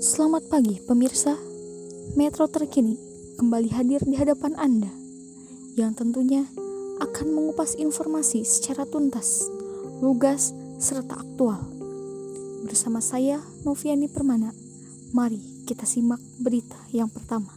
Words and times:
Selamat 0.00 0.48
pagi 0.48 0.80
pemirsa. 0.80 1.36
Metro 2.16 2.48
terkini 2.48 2.96
kembali 3.36 3.68
hadir 3.68 4.00
di 4.00 4.16
hadapan 4.16 4.56
Anda 4.56 4.88
yang 5.76 5.92
tentunya 5.92 6.48
akan 7.04 7.28
mengupas 7.28 7.76
informasi 7.76 8.40
secara 8.48 8.88
tuntas, 8.88 9.44
lugas, 10.00 10.56
serta 10.80 11.20
aktual. 11.20 11.60
Bersama 12.64 13.04
saya 13.04 13.44
Noviani 13.68 14.08
Permana. 14.08 14.56
Mari 15.12 15.68
kita 15.68 15.84
simak 15.84 16.24
berita 16.40 16.80
yang 16.96 17.12
pertama. 17.12 17.52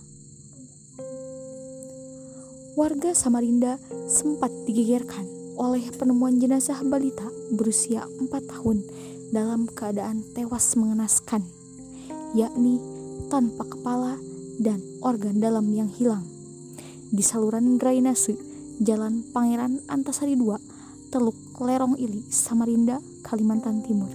Warga 2.76 3.16
Samarinda 3.16 3.80
sempat 4.12 4.52
digegerkan 4.68 5.24
oleh 5.56 5.88
penemuan 5.96 6.44
jenazah 6.44 6.84
balita 6.84 7.32
berusia 7.56 8.04
4 8.20 8.28
tahun 8.52 8.84
dalam 9.32 9.72
keadaan 9.72 10.28
tewas 10.36 10.76
mengenaskan, 10.76 11.63
yakni 12.34 12.82
tanpa 13.30 13.66
kepala 13.66 14.18
dan 14.58 14.82
organ 15.02 15.38
dalam 15.38 15.70
yang 15.74 15.90
hilang. 15.90 16.26
Di 17.14 17.22
saluran 17.22 17.78
drainase 17.78 18.34
Jalan 18.82 19.22
Pangeran 19.30 19.86
Antasari 19.86 20.34
II, 20.34 20.58
Teluk 21.14 21.38
Lerong 21.62 21.94
Ili, 22.02 22.26
Samarinda, 22.34 22.98
Kalimantan 23.22 23.86
Timur. 23.86 24.10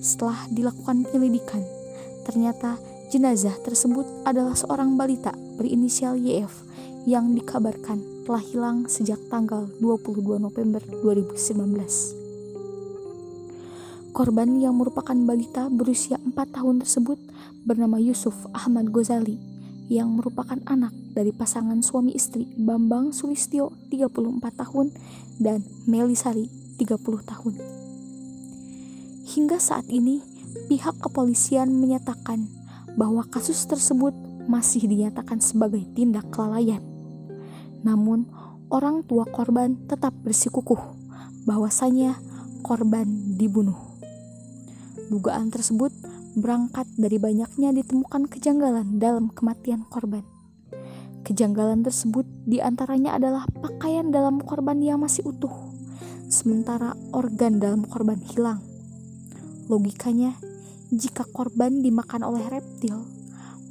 Setelah 0.00 0.48
dilakukan 0.48 1.04
penyelidikan, 1.04 1.60
ternyata 2.24 2.80
jenazah 3.12 3.52
tersebut 3.60 4.08
adalah 4.24 4.56
seorang 4.56 4.96
balita 4.96 5.36
berinisial 5.60 6.16
YF 6.16 6.64
yang 7.04 7.36
dikabarkan 7.36 8.00
telah 8.24 8.44
hilang 8.44 8.88
sejak 8.88 9.20
tanggal 9.28 9.68
22 9.80 10.40
November 10.40 10.80
2019. 11.04 12.17
Korban 14.18 14.58
yang 14.58 14.74
merupakan 14.74 15.14
balita 15.14 15.70
berusia 15.70 16.18
4 16.18 16.34
tahun 16.34 16.82
tersebut 16.82 17.22
bernama 17.62 18.02
Yusuf 18.02 18.34
Ahmad 18.50 18.90
Gozali 18.90 19.38
yang 19.86 20.18
merupakan 20.18 20.58
anak 20.66 20.90
dari 21.14 21.30
pasangan 21.30 21.78
suami 21.86 22.18
istri 22.18 22.50
Bambang 22.58 23.14
Sulistyo 23.14 23.70
34 23.94 24.42
tahun 24.58 24.90
dan 25.38 25.62
Melisari 25.86 26.50
30 26.82 26.98
tahun. 27.30 27.54
Hingga 29.30 29.62
saat 29.62 29.86
ini, 29.86 30.18
pihak 30.66 30.98
kepolisian 30.98 31.70
menyatakan 31.70 32.50
bahwa 32.98 33.22
kasus 33.30 33.62
tersebut 33.70 34.18
masih 34.50 34.90
dinyatakan 34.90 35.38
sebagai 35.38 35.86
tindak 35.94 36.26
kelalaian 36.34 36.82
namun, 37.86 38.26
orang 38.68 39.06
tua 39.06 39.24
korban 39.28 39.78
tetap 39.86 40.10
bersikukuh 40.26 40.98
bahwasanya 41.46 42.18
korban 42.66 43.38
dibunuh. 43.38 43.97
Dugaan 45.08 45.48
tersebut 45.48 45.88
berangkat 46.36 46.84
dari 47.00 47.16
banyaknya 47.16 47.72
ditemukan 47.72 48.28
kejanggalan 48.28 49.00
dalam 49.00 49.32
kematian 49.32 49.88
korban. 49.88 50.20
Kejanggalan 51.24 51.80
tersebut 51.80 52.28
di 52.44 52.60
antaranya 52.60 53.16
adalah 53.16 53.48
pakaian 53.48 54.12
dalam 54.12 54.40
korban 54.40 54.76
yang 54.84 55.00
masih 55.00 55.24
utuh, 55.24 55.52
sementara 56.28 56.92
organ 57.16 57.56
dalam 57.56 57.88
korban 57.88 58.20
hilang. 58.20 58.60
Logikanya, 59.72 60.36
jika 60.92 61.24
korban 61.28 61.80
dimakan 61.80 62.24
oleh 62.24 62.44
reptil, 62.48 63.04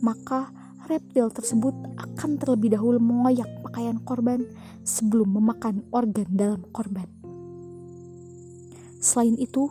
maka 0.01 0.49
reptil 0.85 1.29
tersebut 1.29 1.73
akan 1.97 2.37
terlebih 2.37 2.77
dahulu 2.77 2.97
mengoyak 2.97 3.49
pakaian 3.61 4.01
korban 4.01 4.45
sebelum 4.81 5.37
memakan 5.37 5.85
organ 5.93 6.29
dalam 6.33 6.61
korban. 6.73 7.09
Selain 9.01 9.37
itu, 9.37 9.69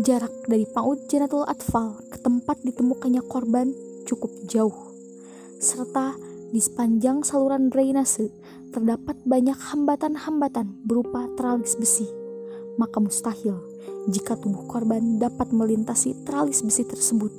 jarak 0.00 0.32
dari 0.48 0.64
PAUD 0.64 1.04
Janatul 1.04 1.44
Atfal 1.44 2.00
ke 2.08 2.16
tempat 2.24 2.56
ditemukannya 2.64 3.20
korban 3.28 3.68
cukup 4.08 4.32
jauh, 4.48 4.72
serta 5.60 6.16
di 6.48 6.60
sepanjang 6.60 7.20
saluran 7.20 7.68
drainase 7.68 8.32
terdapat 8.72 9.20
banyak 9.28 9.56
hambatan-hambatan 9.56 10.80
berupa 10.88 11.28
teralis 11.36 11.76
besi. 11.76 12.08
Maka 12.80 13.04
mustahil 13.04 13.60
jika 14.08 14.32
tubuh 14.40 14.64
korban 14.64 15.20
dapat 15.20 15.52
melintasi 15.52 16.24
teralis 16.24 16.64
besi 16.64 16.88
tersebut, 16.88 17.30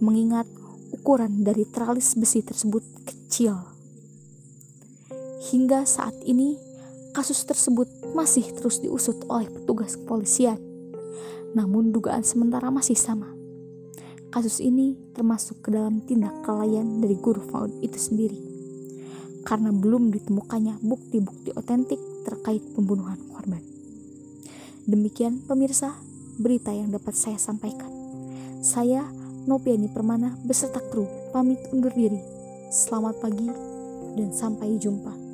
mengingat 0.00 0.48
ukuran 0.96 1.44
dari 1.44 1.68
teralis 1.68 2.16
besi 2.16 2.40
tersebut 2.40 2.80
kecil. 3.04 3.60
Hingga 5.52 5.84
saat 5.84 6.16
ini, 6.24 6.56
kasus 7.12 7.44
tersebut 7.44 7.88
masih 8.16 8.48
terus 8.56 8.80
diusut 8.80 9.20
oleh 9.28 9.52
petugas 9.52 10.00
kepolisian. 10.00 10.69
Namun 11.56 11.90
dugaan 11.90 12.22
sementara 12.22 12.70
masih 12.70 12.94
sama. 12.94 13.34
Kasus 14.30 14.62
ini 14.62 14.94
termasuk 15.10 15.66
ke 15.66 15.74
dalam 15.74 16.06
tindak 16.06 16.30
kelalaian 16.46 17.02
dari 17.02 17.18
guru 17.18 17.42
FAUD 17.50 17.82
itu 17.82 17.98
sendiri. 17.98 18.38
Karena 19.42 19.74
belum 19.74 20.14
ditemukannya 20.14 20.78
bukti-bukti 20.78 21.50
otentik 21.58 21.98
terkait 22.22 22.62
pembunuhan 22.78 23.18
korban. 23.34 23.58
Demikian 24.86 25.42
pemirsa, 25.42 25.98
berita 26.38 26.70
yang 26.70 26.94
dapat 26.94 27.18
saya 27.18 27.42
sampaikan. 27.42 27.90
Saya 28.62 29.02
Nopiani 29.48 29.88
Permana 29.88 30.36
beserta 30.44 30.78
kru 30.78 31.08
pamit 31.32 31.58
undur 31.72 31.90
diri. 31.90 32.20
Selamat 32.70 33.18
pagi 33.18 33.48
dan 34.14 34.30
sampai 34.30 34.78
jumpa. 34.78 35.29